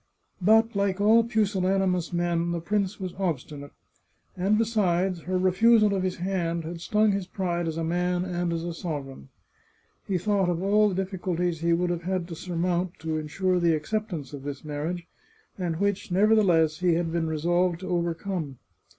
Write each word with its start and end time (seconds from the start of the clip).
But, 0.41 0.75
like 0.75 0.99
all 0.99 1.23
pusillanimous 1.23 2.11
men, 2.11 2.53
the 2.53 2.59
prince 2.59 2.99
was 2.99 3.13
obstinate; 3.19 3.71
and 4.35 4.57
besides, 4.57 5.21
her 5.21 5.37
refusal 5.37 5.93
of 5.93 6.01
his 6.01 6.15
hand 6.15 6.63
had 6.63 6.81
stung 6.81 7.11
his 7.11 7.27
pride 7.27 7.67
as 7.67 7.77
a 7.77 7.83
man 7.83 8.25
and 8.25 8.51
as 8.51 8.63
a 8.63 8.73
sovereign. 8.73 9.29
He 10.07 10.17
thought 10.17 10.49
of 10.49 10.59
all 10.63 10.89
the 10.89 10.95
difficulties 10.95 11.59
he 11.59 11.73
would 11.73 11.91
have 11.91 12.01
had 12.01 12.27
to 12.29 12.35
surmount 12.35 12.97
to 12.97 13.19
insure 13.19 13.59
the 13.59 13.75
acceptance 13.75 14.33
of 14.33 14.41
this 14.41 14.65
marriage, 14.65 15.05
and 15.55 15.75
which, 15.75 16.11
nevertheless, 16.11 16.79
he 16.79 16.95
had 16.95 17.11
been 17.11 17.27
resolved 17.27 17.81
to 17.81 17.87
overcome. 17.87 18.57